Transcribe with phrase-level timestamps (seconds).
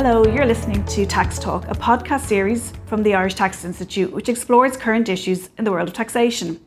[0.00, 4.28] Hello, you're listening to Tax Talk, a podcast series from the Irish Tax Institute, which
[4.28, 6.64] explores current issues in the world of taxation.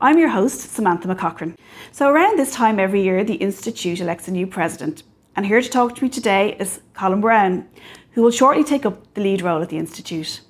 [0.00, 1.56] I'm your host, Samantha McCaughren.
[1.92, 5.04] So, around this time every year, the Institute elects a new president.
[5.36, 7.68] And here to talk to me today is Colin Brown,
[8.14, 10.40] who will shortly take up the lead role at the Institute.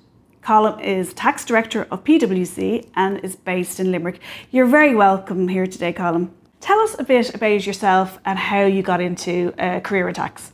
[0.41, 4.19] Colin is Tax Director of PwC and is based in Limerick.
[4.49, 6.33] You're very welcome here today, Colin.
[6.61, 10.51] Tell us a bit about yourself and how you got into a career in tax.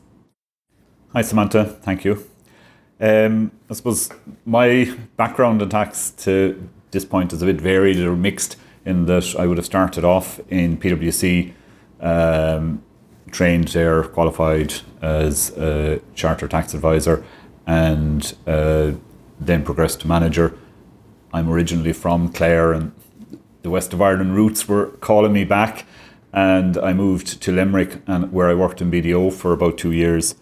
[1.13, 1.66] Hi, Samantha.
[1.66, 2.23] Thank you.
[2.99, 4.12] Um, I suppose
[4.45, 9.35] my background in tax to this point is a bit varied or mixed in that
[9.35, 11.54] I would have started off in PwC,
[11.99, 12.84] um,
[13.32, 17.26] trained there, qualified as a charter tax advisor,
[17.66, 18.91] and uh,
[19.40, 20.55] then progressed to manager.
[21.34, 22.91] I'm originally from Clare, and
[23.63, 25.88] the west of Ireland roots were calling me back,
[26.32, 30.35] and I moved to Limerick, and where I worked in BDO for about two years,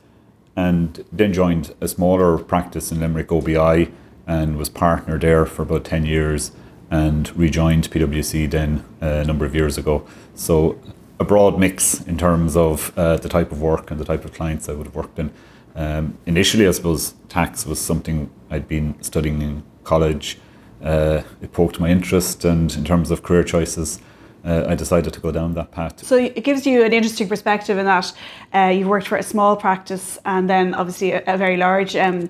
[0.57, 3.93] and then joined a smaller practice in Limerick, OBI,
[4.25, 6.51] and was partner there for about ten years,
[6.91, 10.05] and rejoined PwC then a number of years ago.
[10.35, 10.77] So
[11.19, 14.33] a broad mix in terms of uh, the type of work and the type of
[14.33, 15.31] clients I would have worked in.
[15.75, 20.37] Um, initially, I suppose tax was something I'd been studying in college.
[20.81, 23.99] Uh, it poked my interest, and in terms of career choices,
[24.47, 26.03] uh, I decided to go down that path.
[26.03, 28.13] So it gives you an interesting perspective in that
[28.55, 32.29] uh, you've worked for a small practice and then obviously a, a very large um,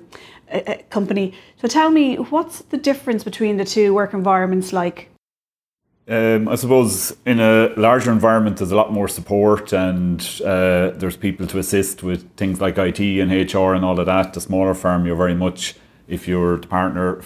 [0.52, 1.34] a, a company.
[1.58, 5.10] So tell me, what's the difference between the two work environments like?
[6.10, 11.18] Um, I suppose in a larger environment, there's a lot more support and uh, there's
[11.18, 14.34] people to assist with things like IT and HR and all of that.
[14.34, 15.76] The smaller firm, you're very much,
[16.08, 17.22] if you're the partner,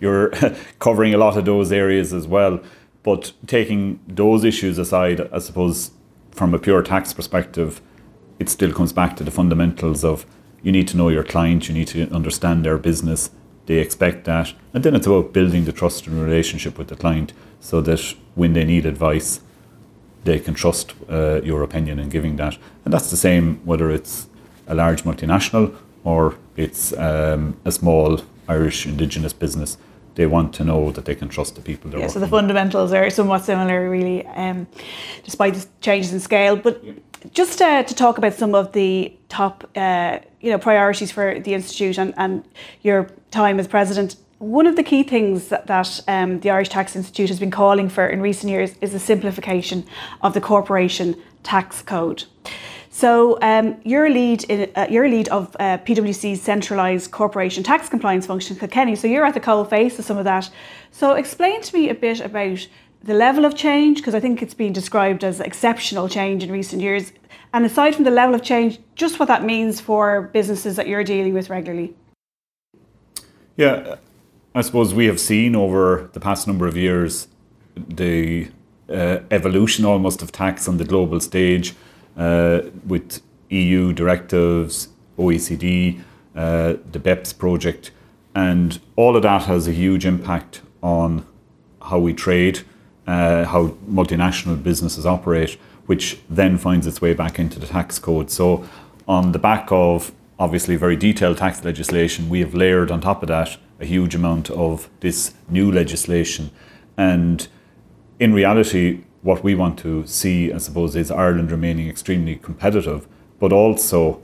[0.00, 0.30] you're
[0.78, 2.60] covering a lot of those areas as well.
[3.02, 5.92] But taking those issues aside, I suppose
[6.30, 7.80] from a pure tax perspective,
[8.38, 10.26] it still comes back to the fundamentals of
[10.62, 13.30] you need to know your client, you need to understand their business,
[13.66, 14.52] they expect that.
[14.74, 18.52] And then it's about building the trust and relationship with the client so that when
[18.52, 19.40] they need advice,
[20.24, 22.58] they can trust uh, your opinion in giving that.
[22.84, 24.28] And that's the same whether it's
[24.66, 25.74] a large multinational
[26.04, 29.78] or it's um, a small Irish indigenous business.
[30.14, 32.92] They want to know that they can trust the people they're yeah, so the fundamentals
[32.92, 34.66] are somewhat similar, really, um,
[35.24, 36.56] despite the changes in scale.
[36.56, 36.92] But yeah.
[37.32, 41.54] just uh, to talk about some of the top, uh, you know, priorities for the
[41.54, 42.44] institute and, and
[42.82, 46.96] your time as president, one of the key things that, that um, the Irish Tax
[46.96, 49.86] Institute has been calling for in recent years is the simplification
[50.22, 52.24] of the corporation tax code.
[53.00, 58.26] So um, your lead, in, uh, your lead of uh, PwC's centralised corporation tax compliance
[58.26, 58.94] function, Kilkenny.
[58.94, 60.50] So you're at the coal face of some of that.
[60.90, 62.68] So explain to me a bit about
[63.02, 66.82] the level of change, because I think it's been described as exceptional change in recent
[66.82, 67.12] years.
[67.54, 71.02] And aside from the level of change, just what that means for businesses that you're
[71.02, 71.94] dealing with regularly.
[73.56, 73.94] Yeah,
[74.54, 77.28] I suppose we have seen over the past number of years
[77.74, 78.50] the
[78.90, 81.74] uh, evolution almost of tax on the global stage
[82.16, 84.88] with EU directives,
[85.18, 86.00] OECD,
[86.34, 87.90] uh, the BEPS project,
[88.34, 91.26] and all of that has a huge impact on
[91.82, 92.60] how we trade,
[93.06, 98.30] uh, how multinational businesses operate, which then finds its way back into the tax code.
[98.30, 98.64] So,
[99.08, 103.28] on the back of obviously very detailed tax legislation, we have layered on top of
[103.28, 106.50] that a huge amount of this new legislation.
[106.96, 107.48] And
[108.20, 113.06] in reality, what we want to see, I suppose, is Ireland remaining extremely competitive,
[113.38, 114.20] but also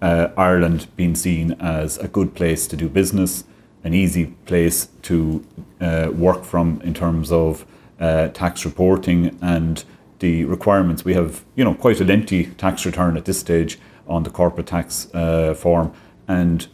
[0.00, 3.44] uh, Ireland being seen as a good place to do business,
[3.84, 5.44] an easy place to
[5.80, 7.66] uh, work from in terms of
[7.98, 9.84] uh, tax reporting and
[10.20, 11.04] the requirements.
[11.04, 14.66] We have, you know, quite a lengthy tax return at this stage on the corporate
[14.66, 15.92] tax uh, form,
[16.26, 16.66] and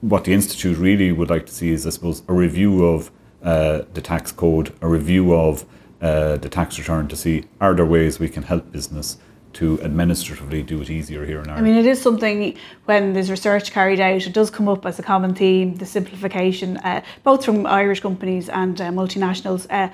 [0.00, 3.10] what the institute really would like to see is, I suppose, a review of
[3.42, 5.64] uh, the tax code, a review of
[6.00, 9.18] uh, the tax return to see are there ways we can help business
[9.56, 11.66] to administratively do it easier here in Ireland.
[11.66, 12.54] I mean, it is something
[12.84, 16.76] when there's research carried out, it does come up as a common theme, the simplification,
[16.78, 19.66] uh, both from Irish companies and uh, multinationals.
[19.70, 19.88] Uh,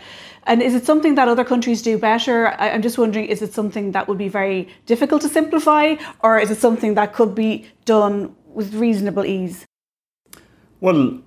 [0.49, 2.49] and is it something that other countries do better?
[2.49, 5.95] I, I'm just wondering, is it something that would be very difficult to simplify,
[6.25, 9.65] or is it something that could be done with reasonable ease?
[10.81, 11.21] Well,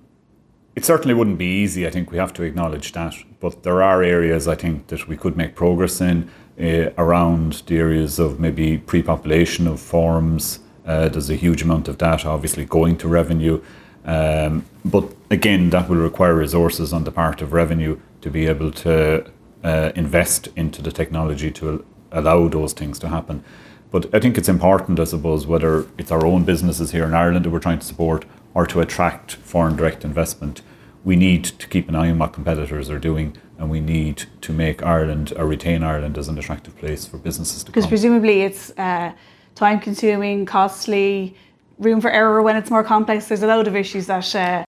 [0.74, 1.86] it certainly wouldn't be easy.
[1.86, 3.14] I think we have to acknowledge that.
[3.46, 6.28] But there are areas I think that we could make progress in
[6.60, 10.58] uh, around the areas of maybe pre population of forms.
[10.84, 13.62] Uh, there's a huge amount of data obviously going to revenue.
[14.04, 18.72] Um, but again, that will require resources on the part of revenue to be able
[18.72, 19.30] to
[19.62, 23.44] uh, invest into the technology to allow those things to happen.
[23.92, 27.44] But I think it's important, I suppose, whether it's our own businesses here in Ireland
[27.44, 30.62] that we're trying to support or to attract foreign direct investment.
[31.06, 34.52] We need to keep an eye on what competitors are doing and we need to
[34.52, 37.74] make Ireland or retain Ireland as an attractive place for businesses to come.
[37.74, 39.12] Because presumably it's uh,
[39.54, 41.36] time consuming, costly,
[41.78, 43.28] room for error when it's more complex.
[43.28, 44.34] There's a load of issues that.
[44.34, 44.64] Uh...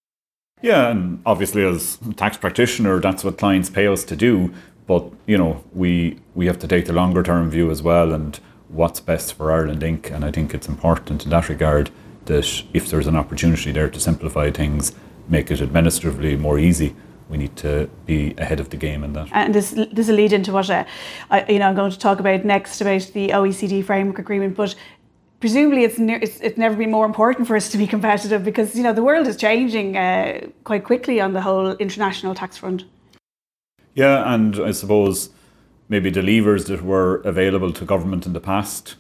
[0.63, 4.55] yeah, and obviously as tax practitioner, that's what clients pay us to do.
[4.87, 8.39] But you know, we we have to take the longer term view as well, and
[8.69, 10.11] what's best for Ireland Inc.
[10.11, 11.91] And I think it's important in that regard
[12.27, 14.93] that if there's an opportunity there to simplify things,
[15.29, 16.95] make it administratively more easy,
[17.29, 19.29] we need to be ahead of the game in that.
[19.33, 20.85] And this this will lead into what uh,
[21.31, 24.75] I, you know I'm going to talk about next about the OECD framework agreement, but.
[25.41, 28.75] Presumably, it's, ne- it's it's never been more important for us to be competitive because
[28.75, 32.85] you know the world is changing uh, quite quickly on the whole international tax front.
[33.95, 35.31] Yeah, and I suppose
[35.89, 38.97] maybe the levers that were available to government in the past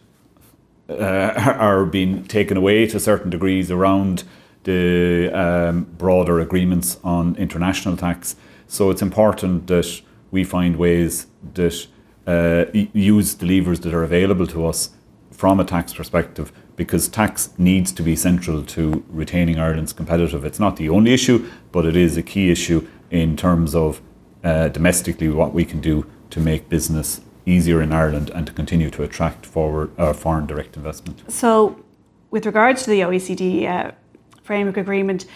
[0.88, 0.94] uh,
[1.58, 4.24] are being taken away to certain degrees around
[4.68, 8.36] the um, broader agreements on international tax.
[8.66, 11.86] So it's important that we find ways that
[12.26, 14.90] uh, use the levers that are available to us
[15.30, 20.44] from a tax perspective because tax needs to be central to retaining Ireland's competitive.
[20.44, 24.02] It's not the only issue, but it is a key issue in terms of
[24.44, 28.90] uh, domestically what we can do to make business easier in Ireland and to continue
[28.90, 31.22] to attract forward uh, foreign direct investment.
[31.32, 31.82] So,
[32.30, 33.92] with regards to the OECD uh,
[34.48, 35.26] framework agreement,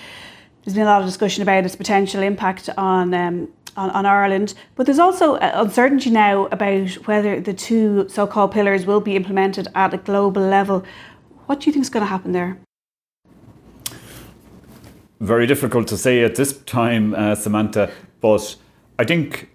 [0.64, 3.14] there's been a lot of discussion about its potential impact on.
[3.14, 8.26] Um, on, on, Ireland, but there's also uh, uncertainty now about whether the two so
[8.26, 10.84] called pillars will be implemented at a global level.
[11.46, 12.58] What do you think is going to happen there?
[15.20, 18.56] Very difficult to say at this time, uh, Samantha, but
[18.98, 19.48] I think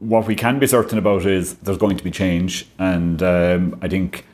[0.00, 3.86] what we can be certain about is there's going to be change, and um, I
[3.86, 4.26] think,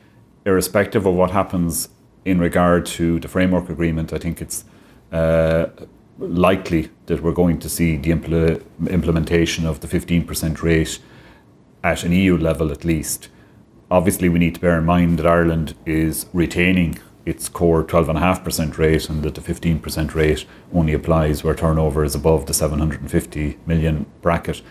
[0.43, 1.89] irrespective of what happens
[2.27, 4.65] in regard to the framework agreement, I think it's
[5.13, 5.67] uh,
[6.19, 10.99] likely that we're going to see the impl- implementation of the 15% rate
[11.85, 13.29] at an EU level at least.
[13.89, 19.09] Obviously, we need to bear in mind that Ireland is retaining its core 12.5% rate
[19.09, 24.61] and that the 15% rate only applies where turnover is above the 750 million bracket.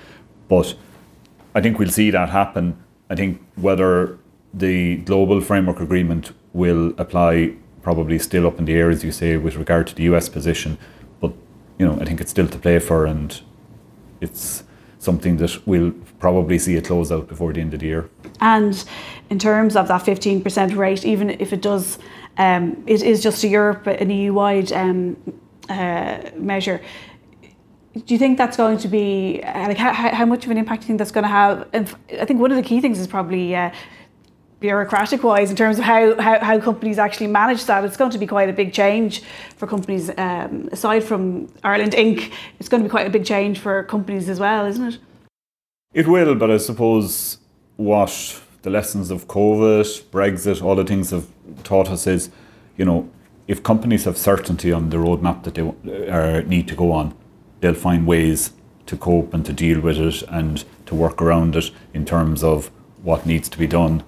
[0.48, 0.74] But
[1.54, 2.76] I think we'll see that happen.
[3.08, 4.18] I think whether
[4.52, 9.36] the global framework agreement will apply probably still up in the air, as you say,
[9.36, 10.78] with regard to the US position.
[11.20, 11.32] But
[11.78, 13.40] you know, I think it's still to play for, and
[14.20, 14.64] it's
[14.98, 18.10] something that we'll probably see a close out before the end of the year.
[18.40, 18.84] And
[19.30, 21.98] in terms of that 15% rate, even if it does,
[22.38, 25.16] um, it is just a Europe, an EU wide um,
[25.68, 26.80] uh, measure
[28.04, 30.84] do you think that's going to be like how, how much of an impact do
[30.84, 31.66] you think that's going to have?
[31.72, 33.70] And I think one of the key things is probably uh,
[34.60, 37.84] bureaucratic wise in terms of how, how, how, companies actually manage that.
[37.84, 39.22] It's going to be quite a big change
[39.56, 40.10] for companies.
[40.16, 44.28] Um, aside from Ireland Inc., it's going to be quite a big change for companies
[44.28, 44.98] as well, isn't it?
[45.92, 47.38] It will, but I suppose
[47.76, 51.26] what the lessons of COVID, Brexit, all the things have
[51.62, 52.30] taught us is,
[52.76, 53.08] you know,
[53.46, 57.14] if companies have certainty on the roadmap that they uh, need to go on,
[57.60, 58.52] they'll find ways
[58.86, 62.70] to cope and to deal with it and to work around it in terms of
[63.02, 64.02] what needs to be done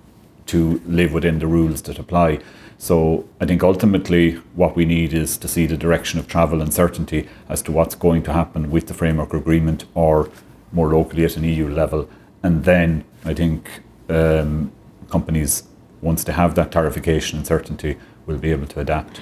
[0.49, 2.41] to live within the rules that apply.
[2.79, 6.72] So I think ultimately what we need is to see the direction of travel and
[6.72, 10.31] certainty as to what's going to happen with the framework agreement or
[10.72, 12.08] more locally at an EU level.
[12.43, 14.70] And then I think um,
[15.11, 15.65] companies,
[16.03, 17.96] once they have that clarification and certainty,
[18.27, 19.20] will be able to adapt.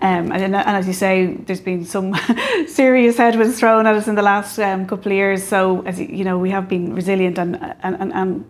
[0.00, 2.14] Um, and, and, as you say, there's been some
[2.68, 5.42] serious headwinds thrown at us in the last um, couple of years.
[5.42, 8.44] So, as you know, we have been resilient, and and, and, and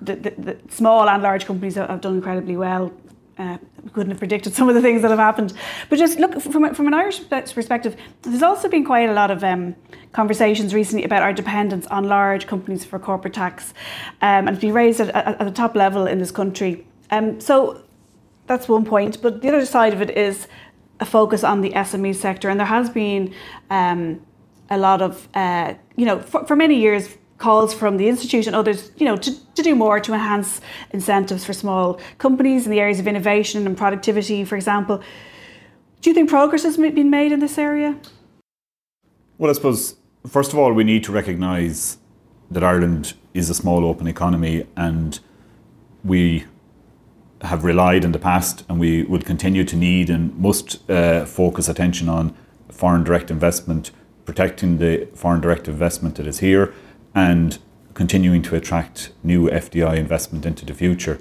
[0.00, 2.92] the, the, the, small and large companies have done incredibly well.
[3.38, 3.56] Uh,
[3.94, 5.54] couldn't have predicted some of the things that have happened.
[5.88, 9.42] But just look from from an Irish perspective, there's also been quite a lot of
[9.42, 9.74] um,
[10.12, 13.72] conversations recently about our dependence on large companies for corporate tax,
[14.20, 16.86] um, and it's been raised at, at, at the top level in this country.
[17.10, 17.82] Um, so
[18.46, 19.22] that's one point.
[19.22, 20.46] But the other side of it is
[20.98, 23.32] a focus on the SME sector, and there has been
[23.70, 24.20] um,
[24.68, 28.54] a lot of, uh, you know, for, for, many years, calls from the institute and
[28.54, 32.78] others, you know, to, to do more to enhance incentives for small companies in the
[32.78, 35.02] areas of innovation and productivity, for example.
[36.02, 37.98] Do you think progress has been made in this area?
[39.38, 39.96] Well, I suppose
[40.28, 41.98] first of all, we need to recognise
[42.50, 45.18] that Ireland is a small open economy, and
[46.04, 46.44] we
[47.42, 51.70] have relied in the past and we will continue to need and must uh, focus
[51.70, 52.36] attention on
[52.68, 53.92] foreign direct investment,
[54.26, 56.74] protecting the foreign direct investment that is here
[57.14, 57.58] and
[57.94, 61.18] continuing to attract new FDI investment into the future.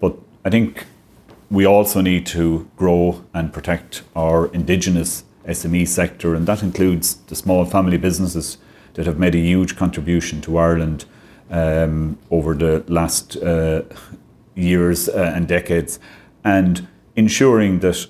[0.00, 0.86] But I think
[1.50, 7.36] we also need to grow and protect our indigenous SME sector, and that includes the
[7.36, 8.58] small family businesses
[8.94, 11.04] that have made a huge contribution to Ireland
[11.50, 13.82] um, over the last uh,
[14.54, 16.00] years uh, and decades,
[16.42, 18.06] and ensuring that,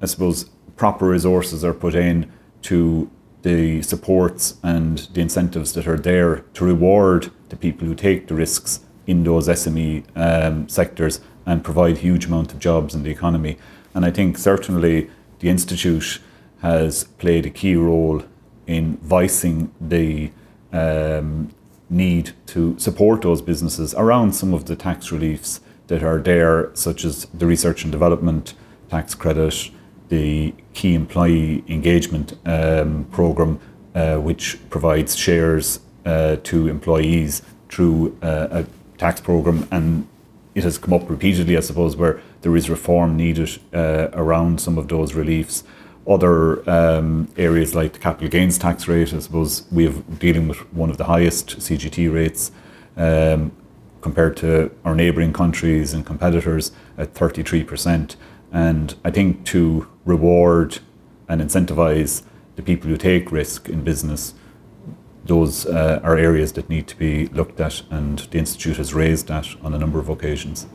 [0.00, 0.44] I suppose,
[0.76, 2.30] proper resources are put in
[2.62, 3.10] to
[3.46, 8.34] the supports and the incentives that are there to reward the people who take the
[8.34, 13.56] risks in those SME um, sectors and provide huge amount of jobs in the economy.
[13.94, 16.18] And I think certainly the institute
[16.60, 18.24] has played a key role
[18.66, 20.32] in voicing the
[20.72, 21.50] um,
[21.88, 27.04] need to support those businesses around some of the tax reliefs that are there, such
[27.04, 28.54] as the research and development
[28.90, 29.70] tax credit,
[30.08, 33.58] the key employee engagement um, program,
[33.94, 38.66] uh, which provides shares uh, to employees through uh, a
[38.98, 40.06] tax program, and
[40.54, 44.78] it has come up repeatedly, I suppose, where there is reform needed uh, around some
[44.78, 45.64] of those reliefs.
[46.08, 50.58] Other um, areas like the capital gains tax rate, I suppose we have dealing with
[50.72, 52.52] one of the highest CGT rates
[52.96, 53.52] um,
[54.00, 58.14] compared to our neighbouring countries and competitors at 33%.
[58.52, 60.78] And I think to reward
[61.28, 62.22] and incentivize
[62.54, 64.32] the people who take risk in business,
[65.26, 69.26] those uh, are areas that need to be looked at, and the Institute has raised
[69.28, 70.66] that on a number of occasions.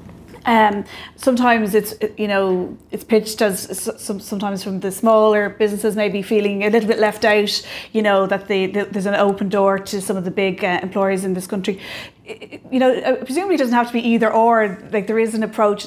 [0.46, 0.86] Um,
[1.16, 6.70] sometimes it's you know it's pitched as sometimes from the smaller businesses maybe feeling a
[6.70, 7.62] little bit left out.
[7.92, 10.80] You know that the, the, there's an open door to some of the big uh,
[10.82, 11.80] employers in this country.
[12.26, 14.80] You know, uh, presumably it doesn't have to be either or.
[14.92, 15.86] Like there is an approach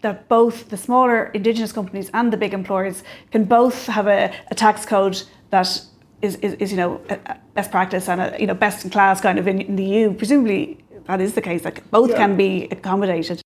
[0.00, 4.54] that both the smaller indigenous companies and the big employers can both have a, a
[4.54, 5.66] tax code that
[6.22, 7.00] is, is, is, you know
[7.54, 10.12] best practice and a, you know best in class kind of in, in the EU.
[10.14, 11.64] Presumably that is the case.
[11.64, 12.16] Like both yeah.
[12.16, 13.40] can be accommodated.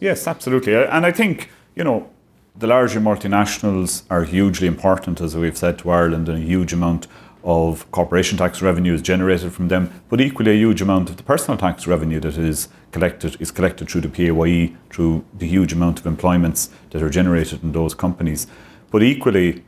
[0.00, 0.74] Yes, absolutely.
[0.74, 2.08] Uh, and I think you know
[2.56, 7.06] the larger multinationals are hugely important, as we've said to Ireland, and a huge amount
[7.44, 11.22] of corporation tax revenue is generated from them, but equally a huge amount of the
[11.22, 16.00] personal tax revenue that is collected is collected through the PAYE, through the huge amount
[16.00, 18.46] of employments that are generated in those companies.
[18.90, 19.62] But equally,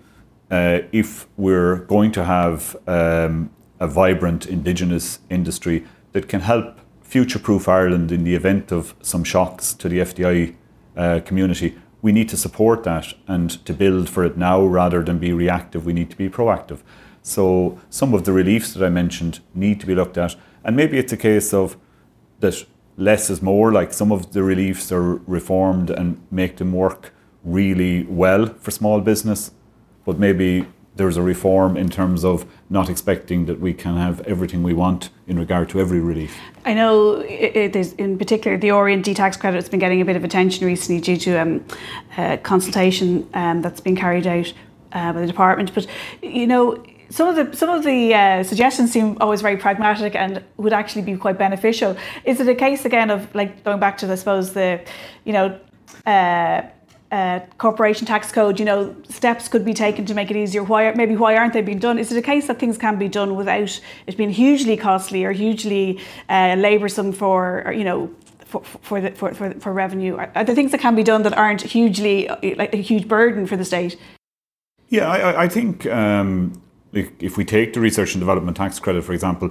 [0.51, 7.69] uh, if we're going to have um, a vibrant indigenous industry that can help future-proof
[7.69, 10.55] Ireland in the event of some shocks to the FDI
[10.97, 15.19] uh, community, we need to support that and to build for it now rather than
[15.19, 15.85] be reactive.
[15.85, 16.81] We need to be proactive.
[17.27, 20.97] So some of the reliefs that I mentioned need to be looked at, and maybe
[20.97, 21.77] it's a case of
[22.39, 22.65] that
[22.97, 23.73] less is more.
[23.73, 29.01] Like some of the reliefs are reformed and make them work really well for small
[29.01, 29.51] business,
[30.05, 34.63] but maybe there's a reform in terms of not expecting that we can have everything
[34.63, 36.33] we want in regard to every relief.
[36.65, 40.65] I know in particular the R&D tax credit has been getting a bit of attention
[40.65, 41.65] recently due to um,
[42.19, 44.53] a consultation um, that's been carried out
[44.93, 45.75] uh, by the department.
[45.75, 45.89] But
[46.23, 50.43] you know, some of the some of the uh, suggestions seem always very pragmatic and
[50.57, 51.97] would actually be quite beneficial.
[52.25, 54.81] Is it a case again of like going back to the, I suppose the,
[55.25, 55.59] you know.
[56.05, 56.63] Uh,
[57.13, 60.63] uh, corporation tax code, you know, steps could be taken to make it easier.
[60.63, 61.99] Why maybe why aren't they being done?
[61.99, 65.33] Is it a case that things can be done without it being hugely costly or
[65.33, 68.11] hugely uh, laboursome for, or, you know,
[68.45, 70.17] for for, the, for for for revenue?
[70.17, 73.57] Are there things that can be done that aren't hugely like a huge burden for
[73.57, 73.97] the state?
[74.89, 76.61] Yeah, I, I think um,
[76.97, 79.51] if we take the research and development tax credit, for example,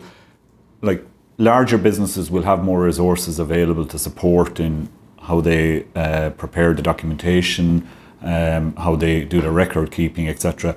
[0.82, 1.06] like
[1.38, 4.90] larger businesses will have more resources available to support in
[5.22, 7.88] how they uh, prepare the documentation,
[8.22, 10.75] um, how they do the record keeping, etc.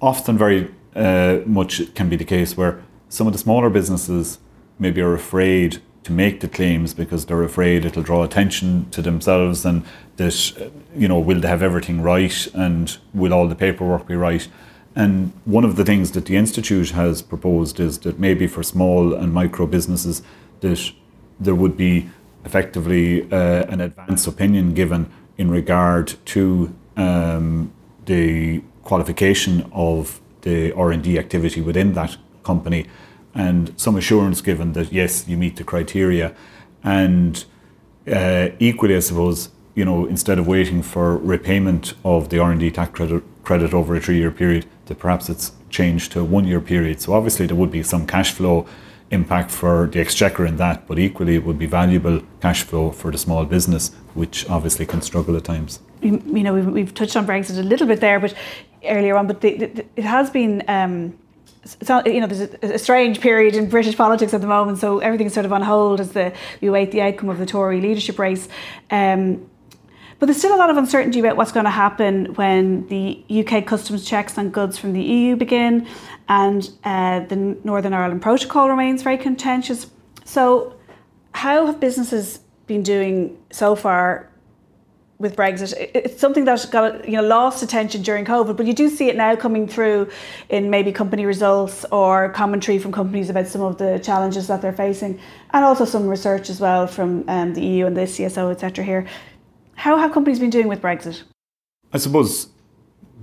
[0.00, 4.38] Often, very uh, much can be the case where some of the smaller businesses
[4.78, 9.64] maybe are afraid to make the claims because they're afraid it'll draw attention to themselves
[9.64, 9.82] and
[10.16, 14.48] that you know will they have everything right and will all the paperwork be right
[14.96, 19.12] and one of the things that the Institute has proposed is that maybe for small
[19.12, 20.22] and micro businesses,
[20.60, 20.92] that
[21.40, 22.08] there would be
[22.44, 27.72] effectively uh, an advance opinion given in regard to um,
[28.06, 32.86] the qualification of the R&D activity within that company
[33.34, 36.34] and some assurance given that yes you meet the criteria.
[36.84, 37.44] And
[38.06, 42.92] uh, equally I suppose you know instead of waiting for repayment of the R&D tax
[42.92, 46.60] credit credit over a three year period to perhaps it's changed to a one year
[46.60, 47.00] period.
[47.00, 48.66] So obviously there would be some cash flow
[49.10, 53.10] impact for the exchequer in that, but equally it would be valuable cash flow for
[53.10, 55.80] the small business, which obviously can struggle at times.
[56.00, 58.34] You, you know, we've, we've, touched on Brexit a little bit there, but
[58.84, 60.62] earlier on, but the, the, it has been.
[60.68, 61.18] Um,
[61.82, 65.32] so, you know, there's a, strange period in British politics at the moment, so everything's
[65.32, 68.48] sort of on hold as the we await the outcome of the Tory leadership race.
[68.90, 69.48] Um,
[70.24, 73.66] But there's still a lot of uncertainty about what's going to happen when the UK
[73.66, 75.86] customs checks on goods from the EU begin,
[76.30, 79.86] and uh, the Northern Ireland Protocol remains very contentious.
[80.24, 80.76] So,
[81.34, 84.30] how have businesses been doing so far
[85.18, 85.74] with Brexit.
[85.94, 89.16] It's something that got you know lost attention during COVID, but you do see it
[89.16, 90.10] now coming through
[90.48, 94.72] in maybe company results or commentary from companies about some of the challenges that they're
[94.72, 95.20] facing,
[95.52, 98.84] and also some research as well from um, the EU and the CSO, etc.
[98.84, 99.06] Here,
[99.76, 101.22] how have companies been doing with Brexit?
[101.92, 102.48] I suppose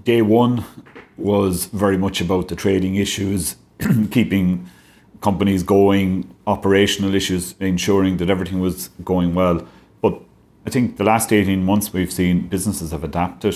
[0.03, 0.63] day one
[1.17, 3.55] was very much about the trading issues,
[4.11, 4.69] keeping
[5.21, 9.67] companies going, operational issues, ensuring that everything was going well.
[10.01, 10.21] But
[10.65, 13.55] I think the last 18 months we've seen businesses have adapted.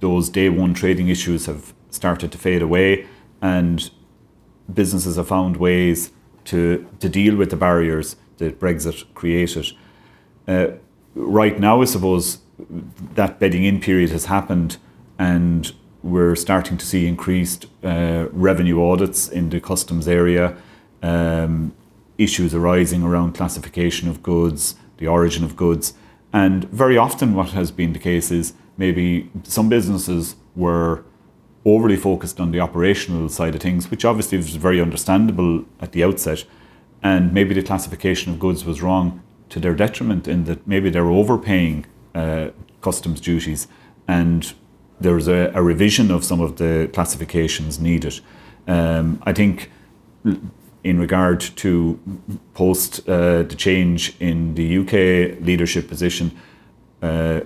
[0.00, 3.06] Those day one trading issues have started to fade away,
[3.40, 3.90] and
[4.72, 6.12] businesses have found ways
[6.44, 9.72] to, to deal with the barriers that Brexit created.
[10.48, 10.68] Uh,
[11.14, 12.38] right now, I suppose
[13.14, 14.78] that bedding in period has happened,
[15.18, 20.56] and we're starting to see increased uh, revenue audits in the customs area,
[21.02, 21.74] um,
[22.18, 25.94] issues arising around classification of goods, the origin of goods.
[26.32, 31.04] And very often, what has been the case is maybe some businesses were
[31.64, 36.02] overly focused on the operational side of things, which obviously was very understandable at the
[36.02, 36.44] outset.
[37.02, 41.10] And maybe the classification of goods was wrong to their detriment in that maybe they're
[41.20, 42.48] overpaying uh,
[42.80, 43.68] customs duties
[44.08, 44.54] and
[44.98, 48.20] there's a, a, revision of some of the classifications needed.
[48.66, 49.70] Um, I think
[50.84, 52.00] in regard to
[52.54, 56.32] post uh, the change in the UK leadership position,
[57.02, 57.40] uh,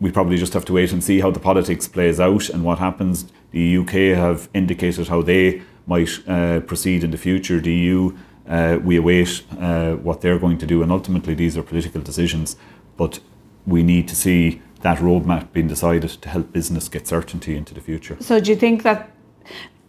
[0.00, 2.78] we probably just have to wait and see how the politics plays out and what
[2.80, 3.26] happens.
[3.52, 7.60] The UK have indicated how they might uh, proceed in the future.
[7.60, 8.16] The EU,
[8.48, 12.56] uh, we await uh, what they're going to do, and ultimately these are political decisions.
[12.96, 13.20] But
[13.66, 17.80] we need to see that roadmap being decided to help business get certainty into the
[17.80, 18.16] future.
[18.20, 19.10] So, do you think that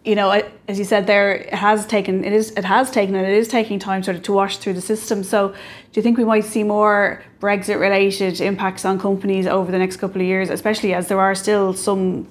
[0.06, 0.30] you know,
[0.68, 3.48] as you said there, it has taken it is it has taken and it is
[3.48, 5.24] taking time sort of to wash through the system.
[5.24, 5.56] So, do
[5.94, 10.20] you think we might see more Brexit related impacts on companies over the next couple
[10.20, 12.28] of years, especially as there are still some,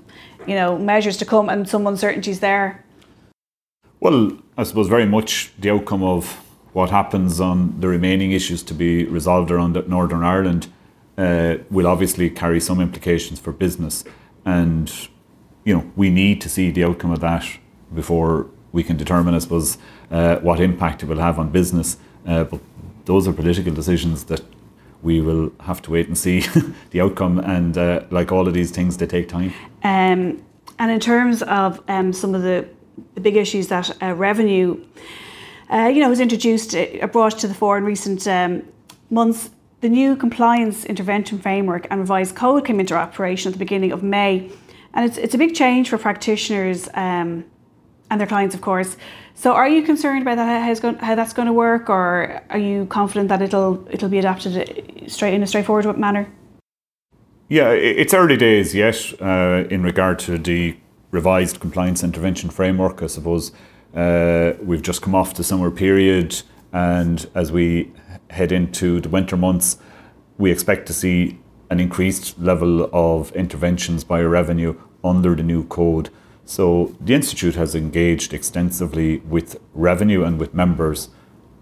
[0.47, 2.84] you know, measures to come and some uncertainties there?
[4.05, 6.39] Well, I suppose very much the outcome of
[6.73, 10.67] what happens on the remaining issues to be resolved around Northern Ireland
[11.17, 14.03] uh, will obviously carry some implications for business,
[14.45, 14.93] and
[15.63, 17.47] you know we need to see the outcome of that
[17.95, 19.79] before we can determine, I suppose,
[20.11, 21.97] uh, what impact it will have on business.
[22.27, 22.61] Uh, but
[23.05, 24.43] those are political decisions that
[25.01, 26.41] we will have to wait and see
[26.91, 27.39] the outcome.
[27.39, 29.51] And uh, like all of these things, they take time.
[29.83, 30.45] Um,
[30.77, 32.67] and in terms of um, some of the,
[33.15, 34.86] the big issues that uh, revenue,
[35.71, 38.63] uh, you know, was introduced, uh, brought to the fore in recent um,
[39.10, 39.49] months.
[39.82, 44.04] The new compliance intervention framework and revised code came into operation at the beginning of
[44.04, 44.49] May,
[44.93, 47.45] and it's, it's a big change for practitioners um,
[48.10, 48.97] and their clients, of course.
[49.36, 52.58] So, are you concerned about that, how, going, how that's going to work, or are
[52.58, 56.28] you confident that it'll it'll be adapted straight in a straightforward manner?
[57.47, 60.75] Yeah, it's early days yet uh, in regard to the
[61.15, 63.01] revised compliance intervention framework.
[63.01, 63.51] I suppose
[63.95, 66.41] uh, we've just come off the summer period,
[66.73, 67.91] and as we
[68.30, 69.78] head into the winter months,
[70.38, 74.73] we expect to see an increased level of interventions by revenue
[75.04, 76.10] under the new code.
[76.45, 81.10] So the Institute has engaged extensively with revenue and with members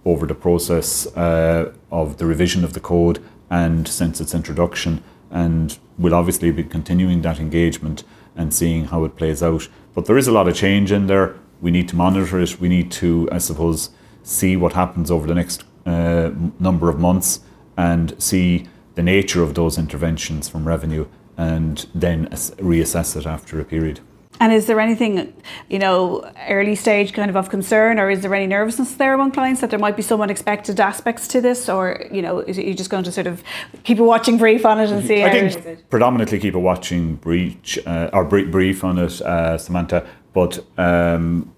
[0.04, 5.02] over the process uh, of the revision of the code and since its introduction.
[5.32, 8.04] And we'll obviously be continuing that engagement
[8.36, 9.67] and seeing how it plays out.
[9.93, 11.36] But there is a lot of change in there.
[11.62, 12.60] We need to monitor it.
[12.60, 13.89] We need to, I suppose,
[14.24, 17.41] see what happens over the next uh, number of months
[17.78, 23.65] and see the nature of those interventions from revenue and then reassess it after a
[23.65, 24.00] period.
[24.39, 25.34] And is there anything,
[25.69, 29.32] you know, early stage kind of of concern, or is there any nervousness there among
[29.32, 32.74] clients that there might be some unexpected aspects to this, or you know, is you
[32.74, 33.43] just going to sort of
[33.84, 35.24] keep a watching brief on it and see?
[35.24, 40.06] I think predominantly keep a watching brief uh, or brief on it, uh, Samantha.
[40.34, 41.54] But um,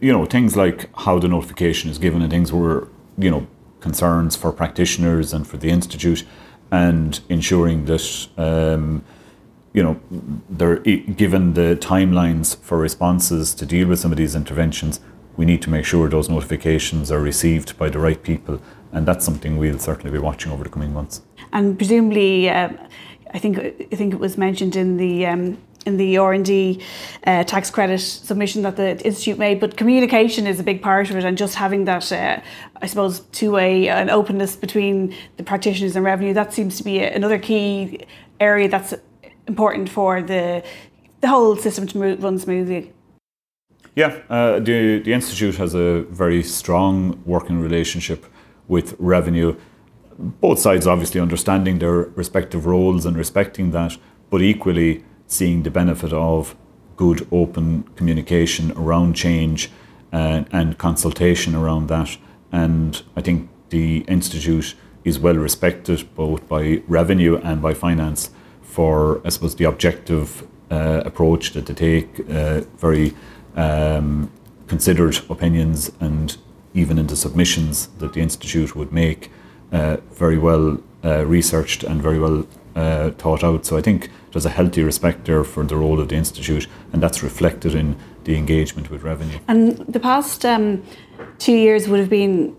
[0.00, 3.46] you know, things like how the notification is given and things were, you know,
[3.80, 6.24] concerns for practitioners and for the institute,
[6.70, 8.28] and ensuring that.
[8.38, 9.04] Um,
[9.76, 10.00] you know,
[10.48, 15.00] they're given the timelines for responses to deal with some of these interventions,
[15.36, 18.58] we need to make sure those notifications are received by the right people,
[18.92, 21.20] and that's something we'll certainly be watching over the coming months.
[21.52, 22.78] And presumably, um,
[23.34, 26.82] I think I think it was mentioned in the um, in the R and D
[27.26, 29.60] uh, tax credit submission that the institute made.
[29.60, 32.40] But communication is a big part of it, and just having that, uh,
[32.80, 37.00] I suppose, two way an openness between the practitioners and revenue that seems to be
[37.00, 38.06] another key
[38.40, 38.94] area that's
[39.46, 40.62] important for the
[41.20, 42.92] the whole system to move, run smoothly.
[43.94, 48.26] Yeah, uh, the the institute has a very strong working relationship
[48.68, 49.56] with revenue.
[50.18, 53.96] Both sides obviously understanding their respective roles and respecting that,
[54.30, 56.56] but equally seeing the benefit of
[56.96, 59.70] good open communication around change
[60.12, 62.16] and, and consultation around that.
[62.52, 68.30] And I think the institute is well respected both by revenue and by finance
[68.76, 73.14] for, I suppose, the objective uh, approach that they take, uh, very
[73.56, 74.30] um,
[74.66, 76.36] considered opinions, and
[76.74, 79.30] even in the submissions that the institute would make,
[79.72, 83.64] uh, very well uh, researched and very well uh, thought out.
[83.64, 87.02] So I think there's a healthy respect there for the role of the institute, and
[87.02, 89.38] that's reflected in the engagement with revenue.
[89.48, 90.82] And the past um,
[91.38, 92.54] two years would have been.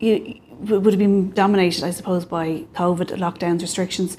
[0.00, 4.18] You, would have been dominated, I suppose, by COVID lockdowns, restrictions.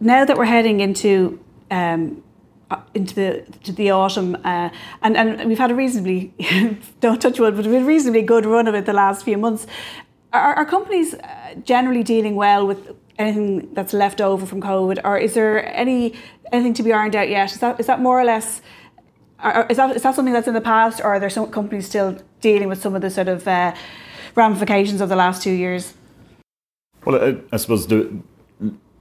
[0.00, 2.22] Now that we're heading into um,
[2.70, 4.70] uh, into the to the autumn, uh,
[5.02, 6.34] and and we've had a reasonably
[7.00, 9.66] don't touch wood, but a reasonably good run of it the last few months.
[10.32, 15.16] Are, are companies uh, generally dealing well with anything that's left over from COVID, or
[15.16, 16.14] is there any
[16.52, 17.52] anything to be ironed out yet?
[17.52, 18.60] Is that is that more or less?
[19.70, 22.18] Is that, is that something that's in the past, or are there some companies still
[22.40, 23.74] dealing with some of the sort of uh,
[24.34, 25.94] ramifications of the last two years?
[27.04, 28.22] Well, I, I suppose the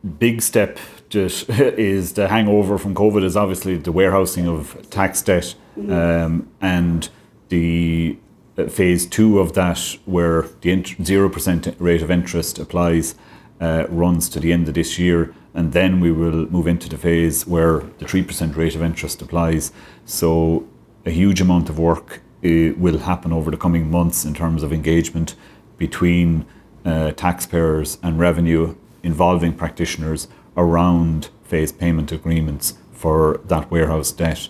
[0.06, 0.78] big step
[1.12, 5.92] that is the hangover from COVID is obviously the warehousing of tax debt mm-hmm.
[5.92, 7.10] um, and
[7.50, 8.18] the
[8.58, 13.16] uh, phase two of that, where the zero percent rate of interest applies,
[13.62, 16.98] uh, runs to the end of this year, and then we will move into the
[16.98, 19.72] phase where the three percent rate of interest applies.
[20.06, 20.68] So
[21.06, 24.72] a huge amount of work uh, will happen over the coming months in terms of
[24.72, 25.36] engagement
[25.78, 26.46] between
[26.86, 34.50] uh, taxpayers and revenue involving practitioners around phase payment agreements for that warehouse debt.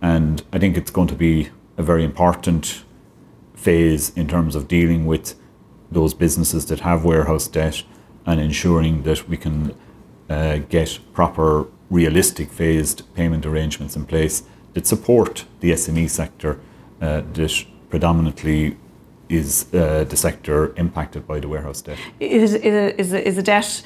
[0.00, 2.84] And I think it's going to be a very important
[3.54, 5.34] phase in terms of dealing with
[5.90, 7.82] those businesses that have warehouse debt
[8.24, 9.74] and ensuring that we can
[10.30, 14.42] uh, get proper, realistic phased payment arrangements in place
[14.74, 16.60] that support the SME sector
[17.00, 18.76] uh, that predominantly
[19.28, 21.98] is uh, the sector impacted by the warehouse debt?
[22.20, 23.82] Is, is, is, a debt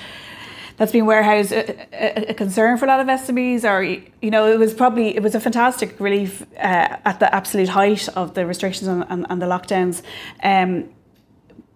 [0.76, 4.58] that's been warehoused a, a, concern for a lot of SMEs, or you know, it
[4.58, 8.88] was probably it was a fantastic relief uh, at the absolute height of the restrictions
[8.88, 10.02] and, and, and the lockdowns.
[10.42, 10.88] Um,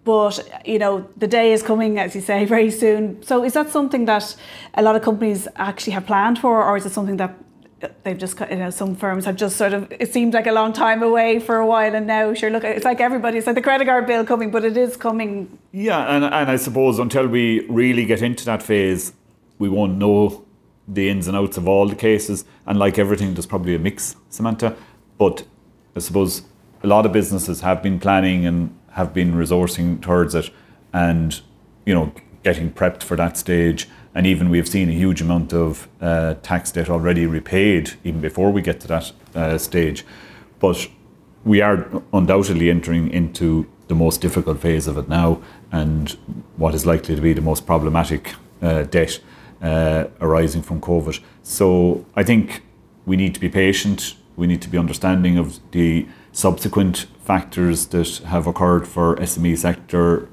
[0.03, 3.21] but you know, the day is coming, as you say, very soon.
[3.23, 4.35] So, is that something that
[4.73, 7.35] a lot of companies actually have planned for, or is it something that
[8.03, 10.71] they've just you know some firms have just sort of it seemed like a long
[10.71, 13.61] time away for a while and now sure look it's like everybody it's like the
[13.61, 15.57] credit card bill coming but it is coming.
[15.71, 19.13] Yeah and, and I suppose until we really get into that phase
[19.59, 20.45] we won't know
[20.87, 24.15] the ins and outs of all the cases and like everything there's probably a mix
[24.29, 24.75] Samantha.
[25.17, 25.45] But
[25.95, 26.43] I suppose
[26.83, 30.49] a lot of businesses have been planning and have been resourcing towards it
[30.93, 31.41] and
[31.85, 35.89] you know getting prepped for that stage and even we've seen a huge amount of
[36.01, 40.05] uh, tax debt already repaid even before we get to that uh, stage.
[40.59, 40.87] But
[41.43, 46.17] we are undoubtedly entering into the most difficult phase of it now and
[46.55, 49.19] what is likely to be the most problematic uh, debt
[49.61, 51.19] uh, arising from COVID.
[51.43, 52.63] So I think
[53.05, 58.17] we need to be patient, we need to be understanding of the subsequent factors that
[58.25, 60.27] have occurred for SME sector,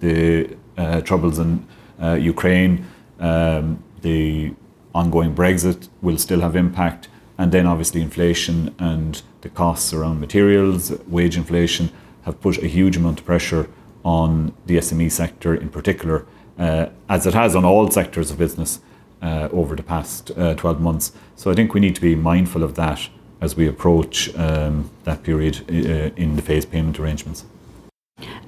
[0.00, 1.66] the uh, troubles in
[2.02, 2.86] uh, Ukraine,
[3.20, 4.54] um, the
[4.94, 10.90] ongoing Brexit will still have impact, and then obviously inflation and the costs around materials,
[11.06, 11.90] wage inflation
[12.22, 13.68] have put a huge amount of pressure
[14.04, 16.26] on the SME sector in particular,
[16.58, 18.80] uh, as it has on all sectors of business
[19.22, 21.12] uh, over the past uh, 12 months.
[21.36, 23.08] So I think we need to be mindful of that
[23.40, 27.44] as we approach um, that period uh, in the phase payment arrangements.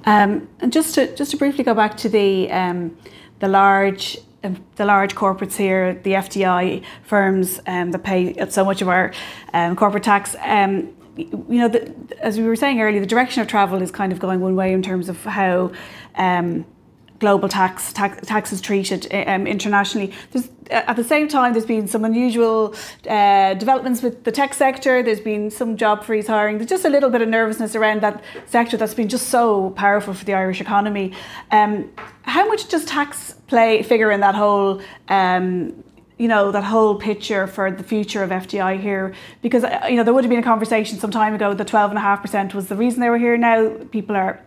[0.05, 2.97] Um, and just to just to briefly go back to the um,
[3.39, 8.81] the large um, the large corporates here, the FDI firms um, that pay so much
[8.81, 9.13] of our
[9.53, 10.35] um, corporate tax.
[10.41, 14.11] Um, you know, the, as we were saying earlier, the direction of travel is kind
[14.11, 15.71] of going one way in terms of how
[16.15, 16.65] um,
[17.19, 20.11] global tax, tax tax is treated um, internationally.
[20.31, 22.75] There's, at the same time, there's been some unusual
[23.09, 25.03] uh, developments with the tech sector.
[25.03, 26.57] There's been some job freeze hiring.
[26.57, 30.13] There's just a little bit of nervousness around that sector that's been just so powerful
[30.13, 31.13] for the Irish economy.
[31.51, 31.91] Um,
[32.23, 35.83] how much does tax play figure in that whole um,
[36.19, 40.13] you know that whole picture for the future of FDI here because you know there
[40.13, 43.17] would have been a conversation some time ago that 12.5% was the reason they were
[43.17, 44.39] here now people are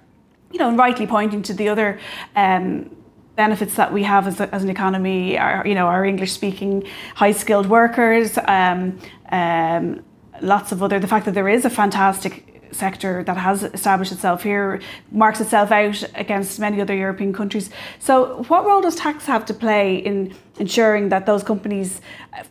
[0.52, 1.98] you know and rightly pointing to the other
[2.36, 2.94] um,
[3.36, 6.86] benefits that we have as, a, as an economy are you know our English speaking
[7.14, 8.98] high skilled workers um,
[9.30, 10.04] um,
[10.40, 14.42] lots of other the fact that there is a fantastic sector that has established itself
[14.42, 14.80] here
[15.10, 17.70] marks itself out against many other European countries.
[17.98, 22.00] So, what role does tax have to play in ensuring that those companies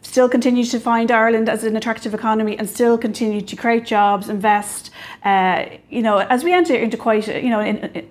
[0.02, 4.30] still continue to find Ireland as an attractive economy and still continue to create jobs,
[4.30, 4.92] invest?
[5.24, 8.08] Uh, you know, as we enter into quite you know in, in,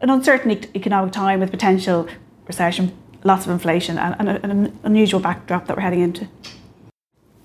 [0.00, 2.06] an uncertain economic time with potential
[2.46, 6.28] recession, lots of inflation, and, and an unusual backdrop that we're heading into.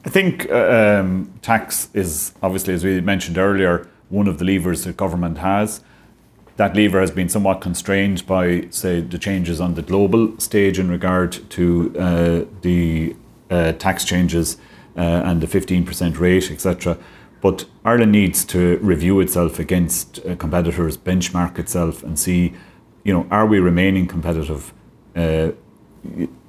[0.05, 4.83] I think uh, um, tax is obviously, as we mentioned earlier, one of the levers
[4.83, 5.81] that government has.
[6.57, 10.89] That lever has been somewhat constrained by, say, the changes on the global stage in
[10.89, 13.15] regard to uh, the
[13.49, 14.57] uh, tax changes
[14.97, 16.97] uh, and the 15% rate, etc.
[17.41, 22.53] But Ireland needs to review itself against uh, competitors, benchmark itself, and see,
[23.03, 24.73] you know, are we remaining competitive?
[25.15, 25.51] Uh,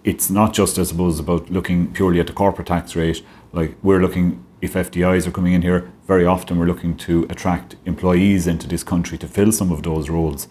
[0.02, 3.22] it's not just, I suppose, about looking purely at the corporate tax rate.
[3.52, 7.76] Like we're looking if FDIs are coming in here, very often we're looking to attract
[7.86, 10.48] employees into this country to fill some of those roles.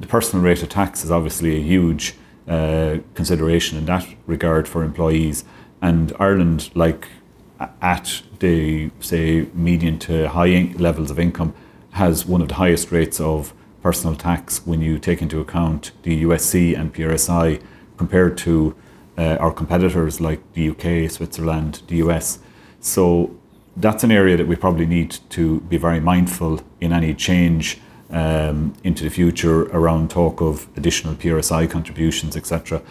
[0.00, 2.14] The personal rate of tax is obviously a huge
[2.46, 5.44] uh, consideration in that regard for employees.
[5.80, 7.08] And Ireland, like
[7.82, 11.54] at the say median to high levels of income,
[11.92, 16.22] has one of the highest rates of personal tax when you take into account the
[16.22, 17.62] USC and PRSI
[17.96, 18.76] compared to
[19.16, 22.38] uh, our competitors like the UK, Switzerland, the US.
[22.80, 23.37] So
[23.80, 27.78] that's an area that we probably need to be very mindful in any change
[28.10, 32.82] um, into the future around talk of additional PRSI contributions, etc.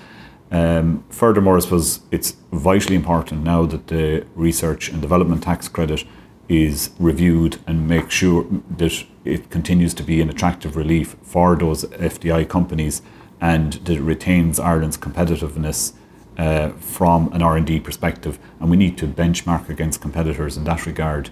[0.52, 6.06] Um, furthermore, I suppose it's vitally important now that the research and development tax credit
[6.48, 8.46] is reviewed and make sure
[8.78, 13.02] that it continues to be an attractive relief for those FDI companies
[13.42, 15.94] and that it retains Ireland's competitiveness
[16.38, 21.30] uh, from an R&D perspective, and we need to benchmark against competitors in that regard.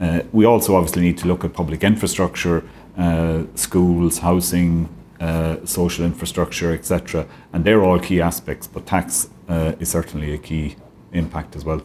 [0.00, 2.64] Uh, we also obviously need to look at public infrastructure,
[2.96, 4.88] uh, schools, housing,
[5.20, 7.26] uh, social infrastructure, etc.
[7.52, 10.76] And they're all key aspects, but tax uh, is certainly a key
[11.12, 11.82] impact as well.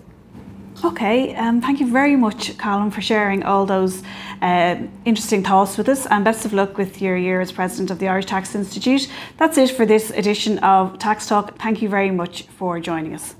[0.81, 4.01] Okay, um, thank you very much, Colin, for sharing all those
[4.41, 7.99] uh, interesting thoughts with us, and best of luck with your year as president of
[7.99, 9.11] the Irish Tax Institute.
[9.35, 11.57] That's it for this edition of Tax Talk.
[11.57, 13.35] Thank you very much for joining us.